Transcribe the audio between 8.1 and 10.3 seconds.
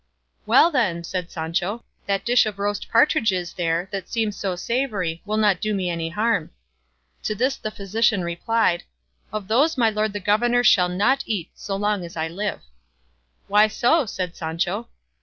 replied, "Of those my lord the